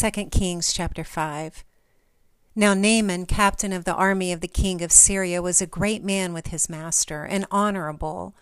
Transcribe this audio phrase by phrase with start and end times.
[0.00, 1.62] 2 Kings chapter 5.
[2.56, 6.32] Now Naaman, captain of the army of the king of Syria, was a great man
[6.32, 8.34] with his master, and honorable,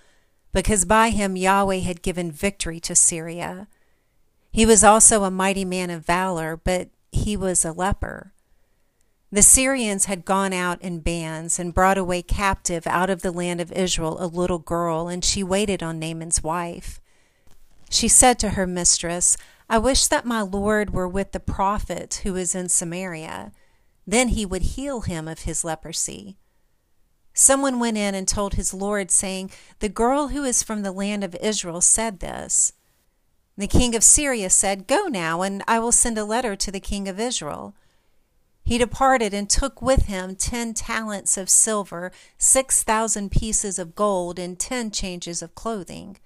[0.52, 3.66] because by him Yahweh had given victory to Syria.
[4.52, 8.32] He was also a mighty man of valor, but he was a leper.
[9.32, 13.60] The Syrians had gone out in bands and brought away captive out of the land
[13.60, 17.00] of Israel a little girl, and she waited on Naaman's wife.
[17.90, 19.36] She said to her mistress,
[19.70, 23.52] I wish that my Lord were with the prophet who is in Samaria.
[24.06, 26.38] Then he would heal him of his leprosy.
[27.34, 29.50] Someone went in and told his Lord, saying,
[29.80, 32.72] The girl who is from the land of Israel said this.
[33.58, 36.80] The king of Syria said, Go now, and I will send a letter to the
[36.80, 37.74] king of Israel.
[38.64, 44.38] He departed and took with him ten talents of silver, six thousand pieces of gold,
[44.38, 46.16] and ten changes of clothing.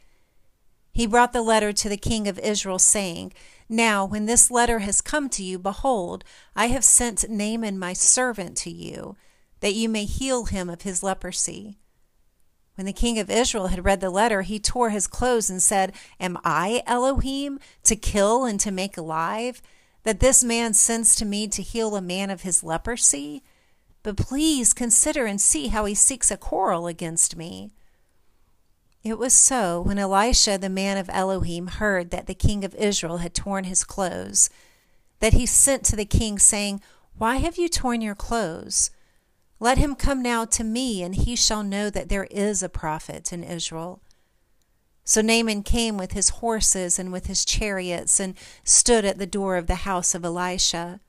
[0.92, 3.32] He brought the letter to the king of Israel, saying,
[3.68, 6.22] Now, when this letter has come to you, behold,
[6.54, 9.16] I have sent Naaman my servant to you,
[9.60, 11.78] that you may heal him of his leprosy.
[12.74, 15.94] When the king of Israel had read the letter, he tore his clothes and said,
[16.20, 19.62] Am I Elohim to kill and to make alive?
[20.04, 23.42] That this man sends to me to heal a man of his leprosy?
[24.02, 27.70] But please consider and see how he seeks a quarrel against me.
[29.04, 33.18] It was so when Elisha, the man of Elohim, heard that the king of Israel
[33.18, 34.48] had torn his clothes,
[35.18, 36.80] that he sent to the king, saying,
[37.18, 38.90] Why have you torn your clothes?
[39.58, 43.32] Let him come now to me, and he shall know that there is a prophet
[43.32, 44.00] in Israel.
[45.04, 49.56] So Naaman came with his horses and with his chariots, and stood at the door
[49.56, 51.00] of the house of Elisha.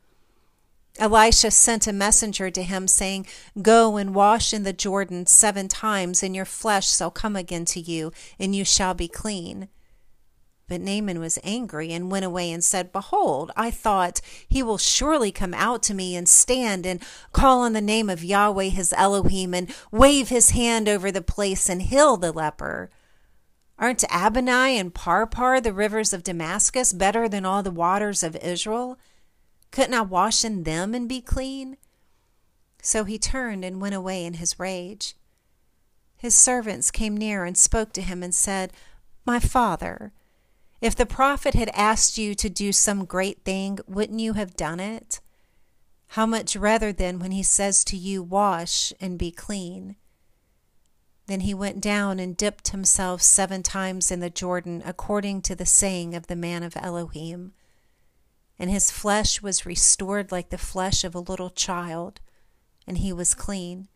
[1.00, 3.26] Elisha sent a messenger to him, saying,
[3.62, 7.80] Go and wash in the Jordan seven times, and your flesh shall come again to
[7.80, 9.70] you, and you shall be clean.
[10.68, 15.32] But Naaman was angry and went away and said, Behold, I thought he will surely
[15.32, 19.54] come out to me and stand and call on the name of Yahweh his Elohim
[19.54, 22.90] and wave his hand over the place and heal the leper.
[23.78, 28.98] Aren't Abana and Pharpar, the rivers of Damascus, better than all the waters of Israel?
[29.74, 31.78] Couldn't I wash in them and be clean?
[32.84, 35.16] So he turned and went away in his rage.
[36.16, 38.72] His servants came near and spoke to him and said,
[39.26, 40.14] My father,
[40.80, 44.80] if the prophet had asked you to do some great thing, wouldn't you have done
[44.80, 45.22] it?
[46.10, 49.96] How much rather then when he says to you, Wash and be clean?
[51.26, 55.66] Then he went down and dipped himself seven times in the Jordan, according to the
[55.66, 57.54] saying of the man of Elohim
[58.64, 62.22] and his flesh was restored like the flesh of a little child,
[62.88, 63.90] and he was clean.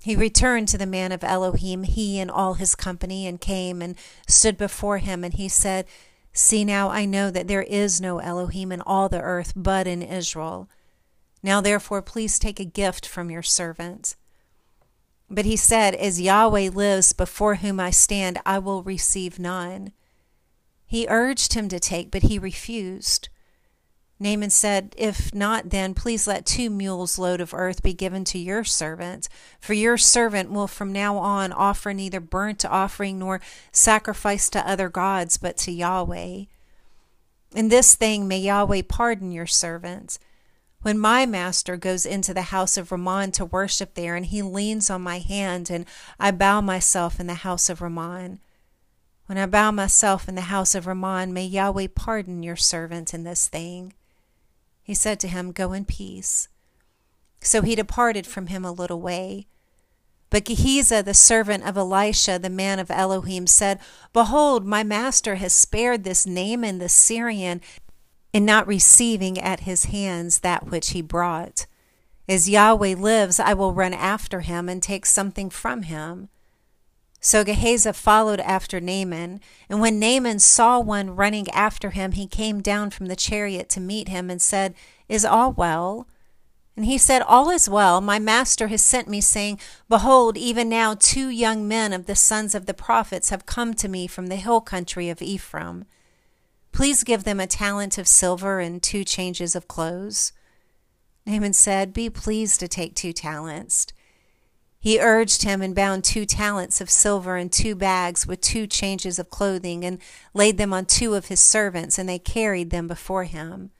[0.00, 3.96] He returned to the man of Elohim, he and all his company, and came and
[4.28, 5.86] stood before him, and he said,
[6.32, 10.00] See now, I know that there is no Elohim in all the earth but in
[10.00, 10.70] Israel.
[11.42, 14.14] Now therefore, please take a gift from your servant.
[15.28, 19.90] But he said, As Yahweh lives before whom I stand, I will receive none.
[20.86, 23.28] He urged him to take, but he refused.
[24.22, 28.38] Naaman said, If not, then please let two mules' load of earth be given to
[28.38, 33.40] your servant, for your servant will from now on offer neither burnt offering nor
[33.72, 36.44] sacrifice to other gods, but to Yahweh.
[37.54, 40.18] In this thing may Yahweh pardon your servant.
[40.82, 44.90] When my master goes into the house of Rimmon to worship there, and he leans
[44.90, 45.86] on my hand, and
[46.18, 48.40] I bow myself in the house of Rimmon,
[49.24, 53.24] when I bow myself in the house of Rimmon, may Yahweh pardon your servant in
[53.24, 53.94] this thing.
[54.90, 56.48] He said to him, Go in peace.
[57.40, 59.46] So he departed from him a little way.
[60.30, 63.78] But Gehazi, the servant of Elisha, the man of Elohim, said,
[64.12, 67.60] Behold, my master has spared this Naaman the Syrian
[68.32, 71.66] in not receiving at his hands that which he brought.
[72.28, 76.30] As Yahweh lives, I will run after him and take something from him.
[77.20, 82.62] So Gehazi followed after Naaman, and when Naaman saw one running after him, he came
[82.62, 84.74] down from the chariot to meet him and said,
[85.06, 86.08] Is all well?
[86.76, 88.00] And he said, All is well.
[88.00, 92.54] My master has sent me, saying, Behold, even now two young men of the sons
[92.54, 95.84] of the prophets have come to me from the hill country of Ephraim.
[96.72, 100.32] Please give them a talent of silver and two changes of clothes.
[101.26, 103.86] Naaman said, Be pleased to take two talents.
[104.82, 109.18] He urged him and bound two talents of silver in two bags with two changes
[109.18, 109.98] of clothing and
[110.32, 113.72] laid them on two of his servants, and they carried them before him.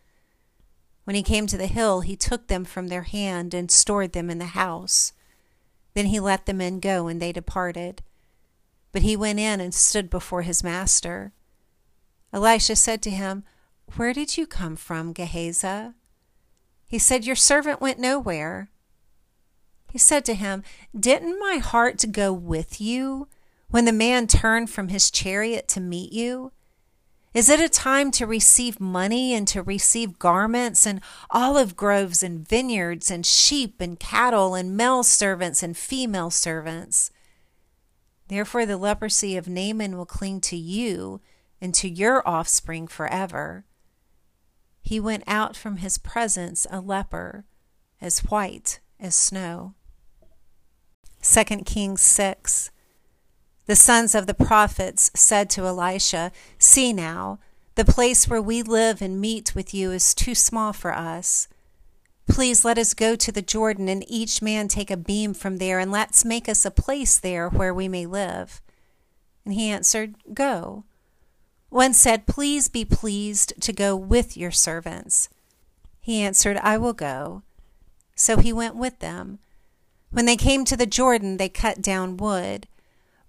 [1.04, 4.28] When he came to the hill, he took them from their hand and stored them
[4.28, 5.14] in the house.
[5.94, 8.02] Then he let the men go, and they departed.
[8.92, 11.32] But he went in and stood before his master.
[12.30, 13.44] Elisha said to him,
[13.96, 15.92] Where did you come from, Gehazi?
[16.86, 18.68] He said, Your servant went nowhere.
[19.90, 20.62] He said to him,
[20.98, 23.28] Didn't my heart go with you
[23.70, 26.52] when the man turned from his chariot to meet you?
[27.32, 31.00] Is it a time to receive money and to receive garments and
[31.30, 37.12] olive groves and vineyards and sheep and cattle and male servants and female servants?
[38.26, 41.20] Therefore, the leprosy of Naaman will cling to you
[41.60, 43.64] and to your offspring forever.
[44.82, 47.44] He went out from his presence a leper,
[48.00, 49.74] as white as snow.
[51.22, 52.70] 2 Kings 6
[53.70, 57.38] the sons of the prophets said to Elisha, See now,
[57.76, 61.46] the place where we live and meet with you is too small for us.
[62.28, 65.78] Please let us go to the Jordan, and each man take a beam from there,
[65.78, 68.60] and let's make us a place there where we may live.
[69.44, 70.82] And he answered, Go.
[71.68, 75.28] One said, Please be pleased to go with your servants.
[76.00, 77.44] He answered, I will go.
[78.16, 79.38] So he went with them.
[80.10, 82.66] When they came to the Jordan, they cut down wood.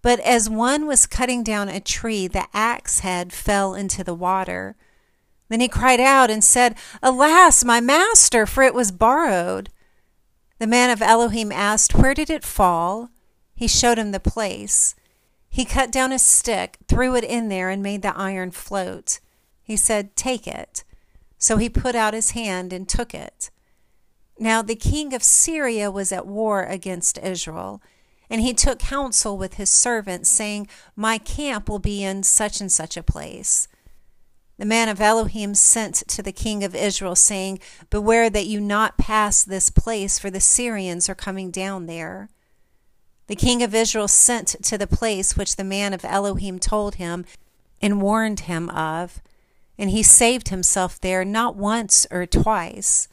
[0.01, 4.75] But as one was cutting down a tree, the axe head fell into the water.
[5.49, 9.69] Then he cried out and said, Alas, my master, for it was borrowed.
[10.57, 13.09] The man of Elohim asked, Where did it fall?
[13.53, 14.95] He showed him the place.
[15.49, 19.19] He cut down a stick, threw it in there, and made the iron float.
[19.61, 20.83] He said, Take it.
[21.37, 23.51] So he put out his hand and took it.
[24.41, 27.79] Now the king of Syria was at war against Israel.
[28.27, 32.71] And he took counsel with his servants, saying, My camp will be in such and
[32.71, 33.67] such a place.
[34.57, 37.59] The man of Elohim sent to the king of Israel, saying,
[37.91, 42.29] Beware that you not pass this place, for the Syrians are coming down there.
[43.27, 47.25] The king of Israel sent to the place which the man of Elohim told him
[47.79, 49.21] and warned him of,
[49.77, 53.07] and he saved himself there not once or twice.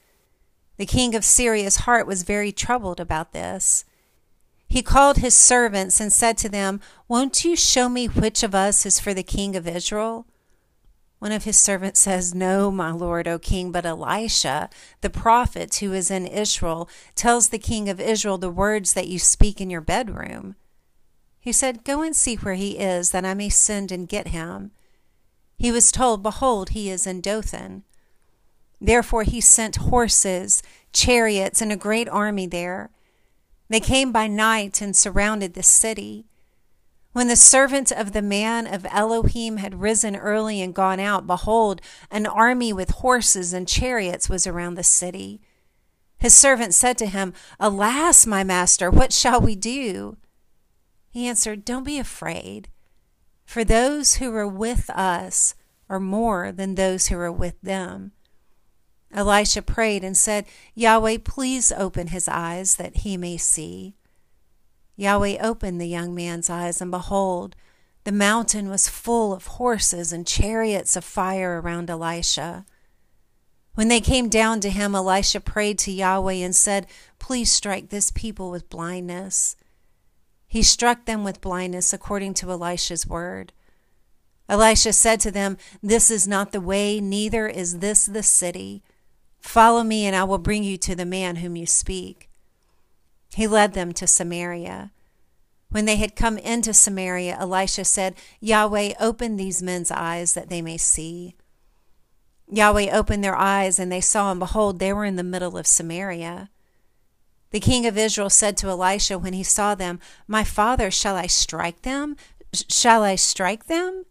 [0.79, 3.85] The king of Syria's heart was very troubled about this.
[4.69, 8.87] He called his servants and said to them, Won't you show me which of us
[8.87, 10.27] is for the king of Israel?
[11.19, 14.71] One of his servants says, No, my lord, O king, but Elisha,
[15.01, 19.19] the prophet who is in Israel, tells the king of Israel the words that you
[19.19, 20.55] speak in your bedroom.
[21.41, 24.71] He said, Go and see where he is, that I may send and get him.
[25.57, 27.83] He was told, Behold, he is in Dothan.
[28.81, 32.91] Therefore he sent horses, chariots, and a great army there.
[33.69, 36.27] They came by night and surrounded the city.
[37.13, 41.81] When the servant of the man of Elohim had risen early and gone out, behold,
[42.11, 45.41] an army with horses and chariots was around the city.
[46.19, 50.17] His servant said to him, Alas, my master, what shall we do?
[51.11, 52.69] He answered, Don't be afraid,
[53.45, 55.55] for those who are with us
[55.89, 58.13] are more than those who are with them.
[59.13, 60.45] Elisha prayed and said,
[60.75, 63.95] Yahweh, please open his eyes that he may see.
[64.97, 67.57] Yahweh opened the young man's eyes, and behold,
[68.05, 72.65] the mountain was full of horses and chariots of fire around Elisha.
[73.75, 76.87] When they came down to him, Elisha prayed to Yahweh and said,
[77.19, 79.57] Please strike this people with blindness.
[80.49, 83.53] He struck them with blindness according to Elisha's word.
[84.49, 88.83] Elisha said to them, This is not the way, neither is this the city.
[89.41, 92.29] Follow me, and I will bring you to the man whom you speak.
[93.35, 94.93] He led them to Samaria.
[95.71, 100.63] When they had come into Samaria, Elisha said, Yahweh, open these men's eyes that they
[100.63, 101.35] may see.
[102.51, 105.67] Yahweh opened their eyes, and they saw, and behold, they were in the middle of
[105.67, 106.49] Samaria.
[107.51, 111.27] The king of Israel said to Elisha when he saw them, My father, shall I
[111.27, 112.17] strike them?
[112.53, 114.05] Shall I strike them?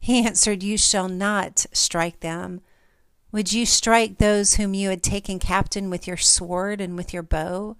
[0.00, 2.62] He answered, You shall not strike them
[3.32, 7.22] would you strike those whom you had taken captain with your sword and with your
[7.22, 7.76] bow?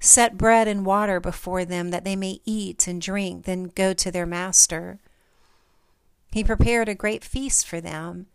[0.00, 4.10] Set bread and water before them that they may eat and drink, then go to
[4.10, 4.98] their master.
[6.32, 8.26] He prepared a great feast for them.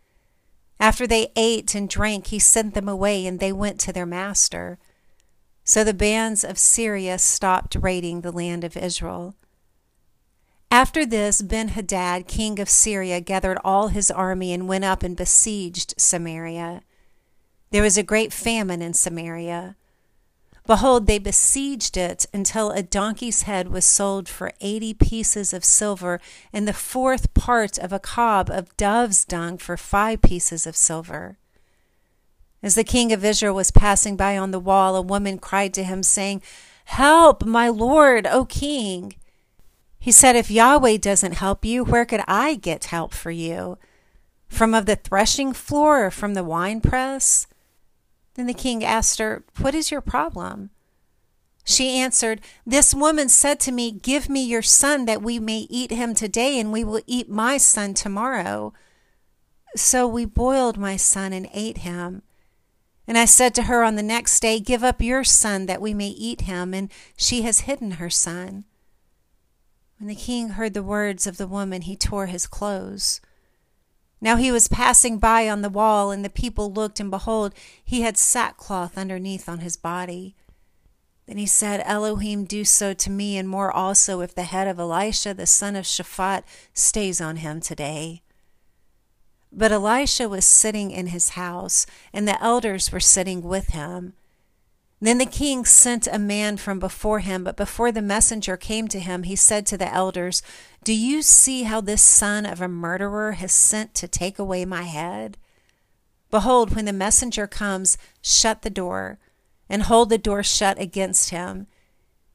[0.80, 4.80] After they ate and drank, he sent them away, and they went to their master.
[5.66, 9.36] So the bands of Syria stopped raiding the land of Israel.
[10.72, 15.18] After this, Ben Hadad, king of Syria, gathered all his army and went up and
[15.18, 16.84] besieged Samaria.
[17.72, 19.76] There was a great famine in Samaria.
[20.68, 26.22] Behold, they besieged it until a donkey's head was sold for eighty pieces of silver,
[26.54, 31.40] and the fourth part of a cob of dove's dung for five pieces of silver.
[32.62, 35.84] As the king of Israel was passing by on the wall, a woman cried to
[35.84, 36.44] him, saying,
[36.86, 39.16] Help, my lord, O king!
[40.00, 43.78] He said, If Yahweh doesn't help you, where could I get help for you?
[44.48, 47.48] From of the threshing floor or from the winepress?
[48.36, 50.70] Then the king asked her, What is your problem?
[51.66, 55.92] She answered, This woman said to me, Give me your son that we may eat
[55.92, 58.74] him today, and we will eat my son tomorrow.
[59.76, 62.24] So we boiled my son and ate him.
[63.06, 65.94] And I said to her on the next day, Give up your son that we
[65.94, 66.74] may eat him.
[66.74, 68.66] And she has hidden her son.
[70.00, 73.20] When the king heard the words of the woman, he tore his clothes.
[74.22, 77.54] Now he was passing by on the wall, and the people looked, and behold,
[77.84, 80.36] he had sackcloth underneath on his body.
[81.26, 84.80] Then he said, Elohim, do so to me, and more also, if the head of
[84.80, 88.22] Elisha, the son of Shaphat, stays on him today.
[89.52, 94.14] But Elisha was sitting in his house, and the elders were sitting with him.
[95.02, 99.00] Then the king sent a man from before him, but before the messenger came to
[99.00, 100.42] him, he said to the elders,
[100.84, 104.84] Do you see how this son of a murderer has sent to take away my
[104.84, 105.38] head?
[106.32, 109.20] Behold, when the messenger comes, shut the door,
[109.70, 111.68] and hold the door shut against him.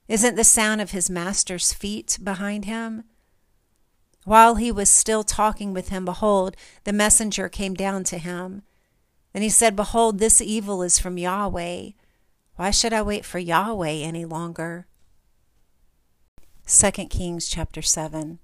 [0.08, 3.04] Isn't the sound of his master's feet behind him?
[4.24, 8.62] While he was still talking with him, behold, the messenger came down to him.
[9.34, 11.90] And he said, Behold, this evil is from Yahweh.
[12.56, 14.86] Why should I wait for Yahweh any longer?
[16.66, 18.38] 2 Kings chapter 7.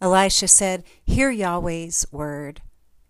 [0.00, 2.60] Elisha said, Hear Yahweh's word.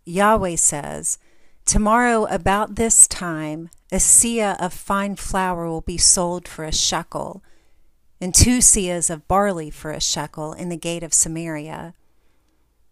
[0.05, 1.19] Yahweh says,
[1.65, 7.43] Tomorrow about this time a seah of fine flour will be sold for a shekel,
[8.21, 11.95] and two seahs of barley for a shekel in the gate of Samaria.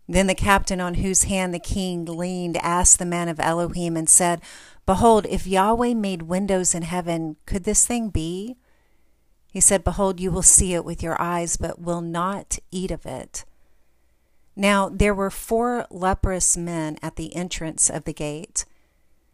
[0.09, 4.09] Then the captain on whose hand the king leaned asked the man of Elohim and
[4.09, 4.41] said,
[4.89, 8.57] Behold, if Yahweh made windows in heaven, could this thing be?
[9.53, 13.05] He said, Behold, you will see it with your eyes, but will not eat of
[13.05, 13.45] it.
[14.57, 18.65] Now there were four leprous men at the entrance of the gate.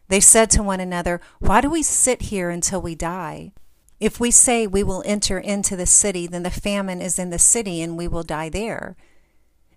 [0.09, 3.53] They said to one another, Why do we sit here until we die?
[4.01, 7.39] If we say we will enter into the city, then the famine is in the
[7.39, 8.97] city, and we will die there.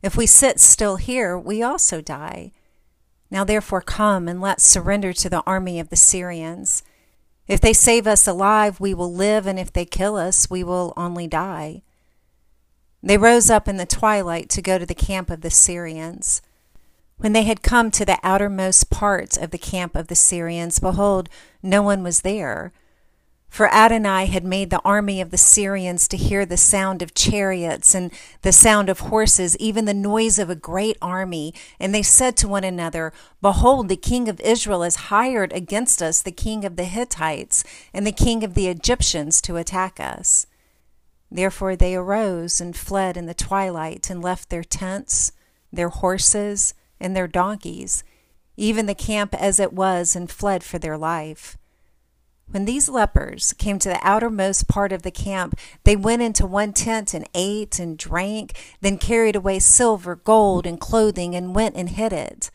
[0.02, 2.52] If we sit still here, we also die.
[3.30, 6.84] Now therefore come and let's surrender to the army of the Syrians.
[7.48, 10.94] If they save us alive, we will live, and if they kill us, we will
[10.98, 11.82] only die.
[13.02, 16.42] They rose up in the twilight to go to the camp of the Syrians.
[17.18, 21.30] When they had come to the outermost part of the camp of the Syrians, behold,
[21.64, 22.74] no one was there
[23.50, 27.96] for Adonai had made the army of the Syrians to hear the sound of chariots
[27.96, 28.12] and
[28.42, 31.54] the sound of horses, even the noise of a great army.
[31.80, 36.22] And they said to one another, Behold, the king of Israel has hired against us
[36.22, 37.64] the king of the Hittites
[37.94, 40.46] and the king of the Egyptians to attack us.
[41.32, 45.32] Therefore they arose and fled in the twilight and left their tents,
[45.72, 48.04] their horses, and their donkeys,
[48.56, 51.58] even the camp as it was, and fled for their life.
[52.52, 56.72] When these lepers came to the outermost part of the camp, they went into one
[56.72, 61.90] tent and ate and drank, then carried away silver, gold, and clothing, and went and
[61.90, 62.50] hid it.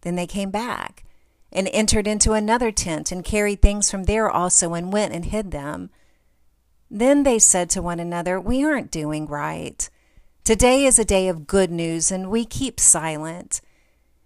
[0.00, 1.04] Then they came back
[1.52, 5.52] and entered into another tent and carried things from there also and went and hid
[5.52, 5.90] them.
[6.90, 9.88] Then they said to one another, We aren't doing right.
[10.44, 13.60] Today is a day of good news, and we keep silent.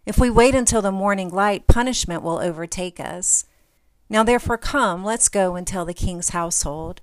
[0.05, 3.47] If we wait until the morning light, punishment will overtake us.
[4.11, 7.01] Now therefore come, let's go and tell the king's household.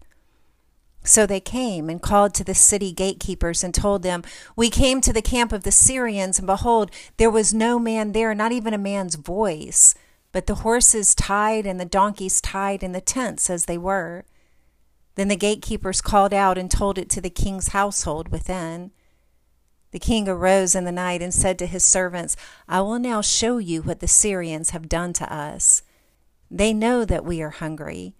[1.05, 4.23] So they came and called to the city gatekeepers and told them,
[4.57, 8.35] We came to the camp of the Syrians, and behold, there was no man there,
[8.35, 9.95] not even a man's voice,
[10.33, 14.25] but the horses tied and the donkeys tied in the tents as they were.
[15.15, 18.91] Then the gatekeepers called out and told it to the king's household within.
[19.91, 22.35] The king arose in the night and said to his servants,
[22.67, 25.83] I will now show you what the Syrians have done to us.
[26.49, 28.15] They know that we are hungry.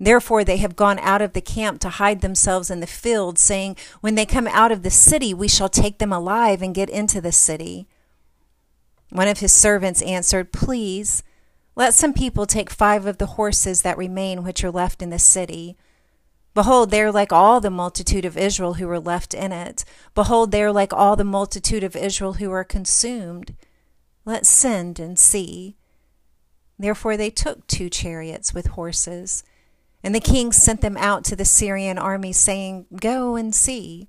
[0.00, 3.76] Therefore, they have gone out of the camp to hide themselves in the field, saying,
[4.00, 7.20] When they come out of the city, we shall take them alive and get into
[7.20, 7.86] the city.
[9.10, 11.22] One of his servants answered, Please,
[11.76, 15.18] let some people take five of the horses that remain which are left in the
[15.18, 15.76] city.
[16.54, 19.84] Behold, they are like all the multitude of Israel who were left in it.
[20.14, 23.54] Behold, they are like all the multitude of Israel who are consumed.
[24.24, 25.76] Let's send and see.
[26.82, 29.44] Therefore they took two chariots with horses.
[30.02, 34.08] And the king sent them out to the Syrian army, saying, Go and see.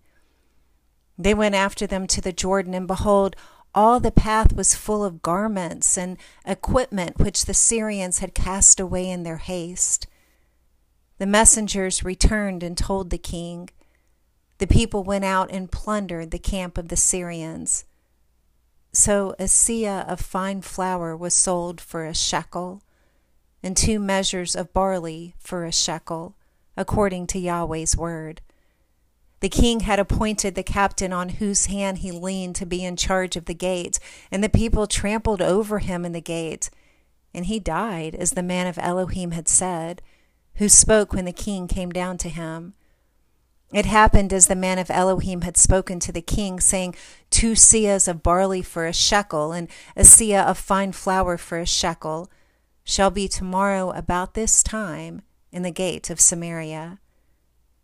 [1.16, 3.36] They went after them to the Jordan, and behold,
[3.76, 9.08] all the path was full of garments and equipment which the Syrians had cast away
[9.08, 10.08] in their haste.
[11.20, 13.70] The messengers returned and told the king.
[14.58, 17.86] The people went out and plundered the camp of the Syrians.
[18.94, 22.84] So a seah of fine flour was sold for a shekel,
[23.64, 26.36] and two measures of barley for a shekel,
[26.78, 28.42] according to Yahweh's word.
[29.40, 33.36] The king had appointed the captain on whose hand he leaned to be in charge
[33.36, 34.00] of the gate,
[34.32, 36.70] and the people trampled over him in the gate.
[37.34, 40.02] And he died, as the man of Elohim had said,
[40.56, 42.76] who spoke when the king came down to him.
[43.74, 46.94] It happened as the man of Elohim had spoken to the king, saying,
[47.32, 51.66] Two seahs of barley for a shekel, and a seah of fine flour for a
[51.66, 52.30] shekel,
[52.84, 57.00] shall be tomorrow about this time in the gate of Samaria.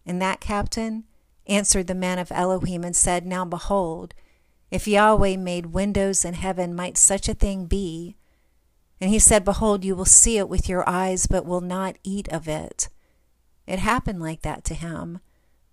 [0.05, 1.05] And that captain
[1.47, 4.13] answered the man of Elohim and said, Now behold,
[4.69, 8.15] if Yahweh made windows in heaven, might such a thing be?
[9.01, 12.27] And he said, Behold, you will see it with your eyes, but will not eat
[12.29, 12.89] of it.
[13.65, 15.19] It happened like that to him.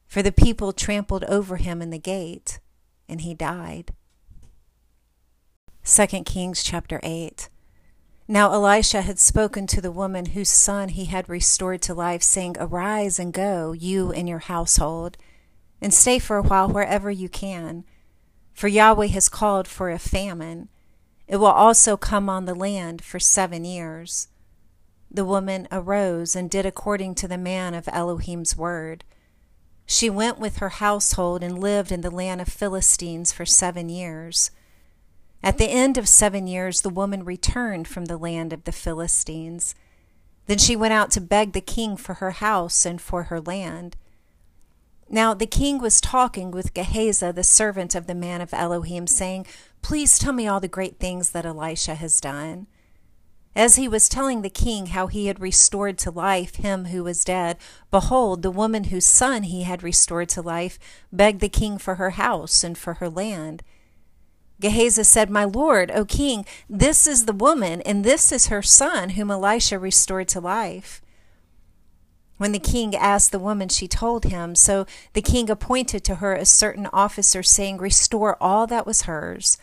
[0.07, 2.61] For the people trampled over him in the gate,
[3.09, 3.93] and he died.
[5.85, 7.49] 2 Kings chapter 8.
[8.29, 12.57] Now Elisha had spoken to the woman whose son he had restored to life, saying,
[12.59, 15.17] Arise and go, you and your household,
[15.81, 17.85] and stay for a while wherever you can.
[18.53, 20.69] For Yahweh has called for a famine.
[21.29, 24.29] It will also come on the land for seven years.
[25.09, 29.05] The woman arose and did according to the man of Elohim's word.
[29.87, 34.51] She went with her household and lived in the land of Philistines for seven years.
[35.43, 39.77] At the end of seven years, the woman returned from the land of the Philistines.
[40.47, 43.97] Then she went out to beg the king for her house and for her land.
[45.09, 49.47] Now the king was talking with Gehazi, the servant of the man of Elohim, saying,
[49.83, 52.67] Please tell me all the great things that Elisha has done.
[53.57, 57.25] As he was telling the king how he had restored to life him who was
[57.25, 57.57] dead,
[57.91, 60.79] behold, the woman whose son he had restored to life
[61.11, 63.63] begged the king for her house and for her land.
[64.61, 69.11] Gehazi said, My lord, O king, this is the woman, and this is her son,
[69.11, 71.01] whom Elisha restored to life.
[72.37, 74.55] When the king asked the woman, she told him.
[74.55, 79.57] So the king appointed to her a certain officer, saying, Restore all that was hers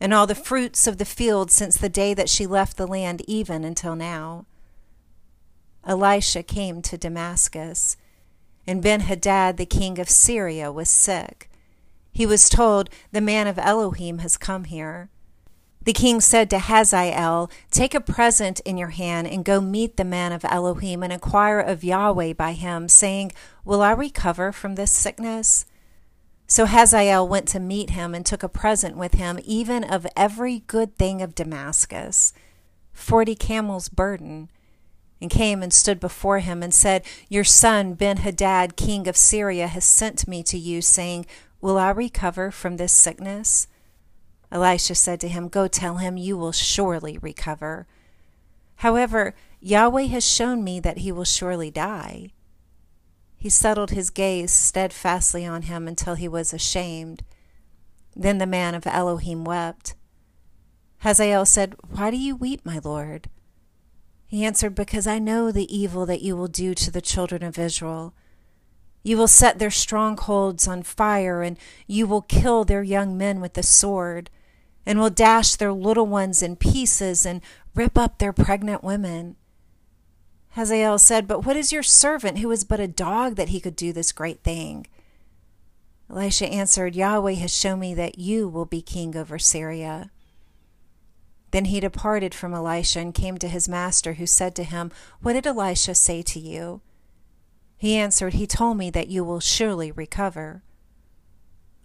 [0.00, 3.22] and all the fruits of the field since the day that she left the land,
[3.28, 4.46] even until now.
[5.86, 7.96] Elisha came to Damascus,
[8.66, 11.50] and Benhadad, the king of Syria, was sick.
[12.12, 15.10] He was told, The man of Elohim has come here.
[15.82, 20.04] The king said to Hazael, Take a present in your hand and go meet the
[20.04, 23.32] man of Elohim and inquire of Yahweh by him, saying,
[23.64, 25.64] Will I recover from this sickness?
[26.50, 30.64] So Hazael went to meet him and took a present with him, even of every
[30.66, 32.32] good thing of Damascus,
[32.92, 34.50] forty camels' burden,
[35.20, 39.68] and came and stood before him and said, Your son Ben Hadad, king of Syria,
[39.68, 41.24] has sent me to you, saying,
[41.60, 43.68] Will I recover from this sickness?
[44.50, 47.86] Elisha said to him, Go tell him you will surely recover.
[48.78, 52.32] However, Yahweh has shown me that he will surely die.
[53.40, 57.24] He settled his gaze steadfastly on him until he was ashamed.
[58.14, 59.94] Then the man of Elohim wept.
[60.98, 63.30] Hazael said, Why do you weep, my lord?
[64.26, 67.58] He answered, Because I know the evil that you will do to the children of
[67.58, 68.12] Israel.
[69.02, 73.54] You will set their strongholds on fire, and you will kill their young men with
[73.54, 74.28] the sword,
[74.84, 77.40] and will dash their little ones in pieces, and
[77.74, 79.36] rip up their pregnant women.
[80.50, 83.76] Hazael said, But what is your servant who is but a dog that he could
[83.76, 84.86] do this great thing?
[86.10, 90.10] Elisha answered, Yahweh has shown me that you will be king over Syria.
[91.52, 95.34] Then he departed from Elisha and came to his master, who said to him, What
[95.34, 96.80] did Elisha say to you?
[97.76, 100.62] He answered, He told me that you will surely recover.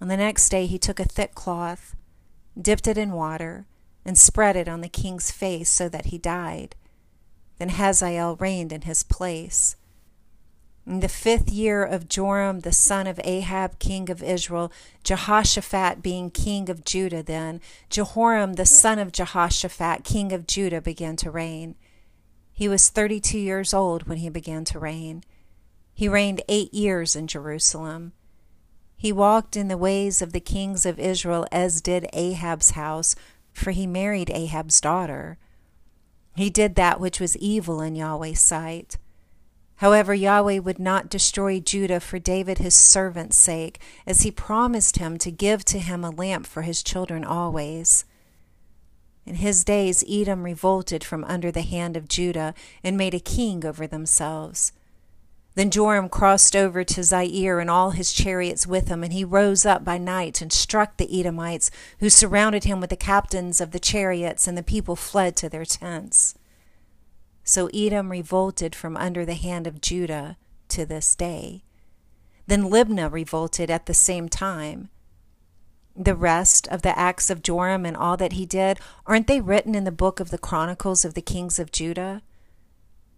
[0.01, 1.95] On the next day he took a thick cloth,
[2.59, 3.65] dipped it in water,
[4.03, 6.75] and spread it on the king's face so that he died.
[7.57, 9.75] Then Hazael reigned in his place.
[10.87, 14.71] In the fifth year of Joram the son of Ahab, king of Israel,
[15.03, 21.15] Jehoshaphat being king of Judah, then Jehoram the son of Jehoshaphat, king of Judah, began
[21.15, 21.75] to reign.
[22.53, 25.23] He was thirty two years old when he began to reign.
[25.93, 28.11] He reigned eight years in Jerusalem.
[28.95, 33.15] He walked in the ways of the kings of Israel, as did Ahab's house,
[33.53, 35.37] for he married Ahab's daughter.
[36.35, 38.97] He did that which was evil in Yahweh's sight.
[39.77, 45.17] However, Yahweh would not destroy Judah for David his servant's sake, as he promised him
[45.17, 48.05] to give to him a lamp for his children always.
[49.25, 53.65] In his days, Edom revolted from under the hand of Judah and made a king
[53.65, 54.71] over themselves.
[55.55, 59.65] Then Joram crossed over to Zair and all his chariots with him, and he rose
[59.65, 63.79] up by night and struck the Edomites, who surrounded him with the captains of the
[63.79, 66.35] chariots, and the people fled to their tents.
[67.45, 70.35] So Edom revolted from under the hand of Judah
[70.69, 71.63] to this day.
[72.47, 74.89] Then Libnah revolted at the same time.
[75.95, 79.73] The rest of the acts of Joram and all that he did, aren't they written
[79.73, 82.21] in the book of the Chronicles of the Kings of Judah?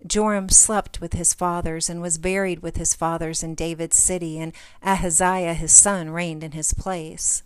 [0.05, 4.53] Joram slept with his fathers and was buried with his fathers in David's city, and
[4.85, 7.43] Ahaziah his son reigned in his place.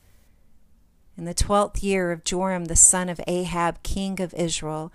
[1.18, 4.92] In the twelfth year of Joram the son of Ahab, king of Israel,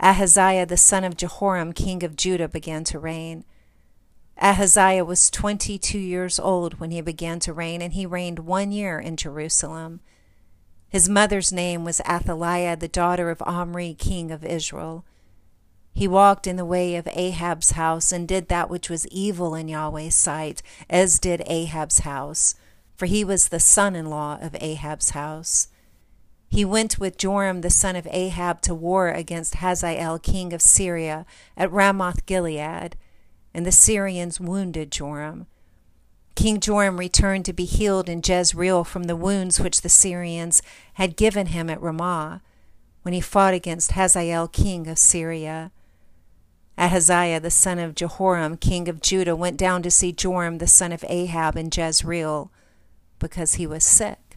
[0.00, 3.44] Ahaziah the son of Jehoram, king of Judah, began to reign.
[4.40, 8.70] Ahaziah was twenty two years old when he began to reign, and he reigned one
[8.70, 10.00] year in Jerusalem.
[10.88, 15.04] His mother's name was Athaliah, the daughter of Omri, king of Israel.
[15.98, 19.66] He walked in the way of Ahab's house and did that which was evil in
[19.66, 22.54] Yahweh's sight, as did Ahab's house,
[22.94, 25.66] for he was the son in law of Ahab's house.
[26.48, 31.26] He went with Joram the son of Ahab to war against Hazael king of Syria
[31.56, 32.94] at Ramoth Gilead,
[33.52, 35.48] and the Syrians wounded Joram.
[36.36, 41.16] King Joram returned to be healed in Jezreel from the wounds which the Syrians had
[41.16, 42.40] given him at Ramah,
[43.02, 45.72] when he fought against Hazael king of Syria.
[46.78, 50.92] Ahaziah the son of Jehoram, king of Judah, went down to see Joram the son
[50.92, 52.52] of Ahab in Jezreel,
[53.18, 54.27] because he was sick.